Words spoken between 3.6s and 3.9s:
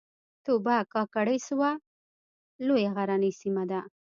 ده